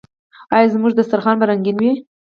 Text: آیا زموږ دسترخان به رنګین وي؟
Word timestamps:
آیا 0.55 0.67
زموږ 0.73 0.91
دسترخان 0.95 1.35
به 1.39 1.45
رنګین 1.51 1.77
وي؟ 1.79 1.91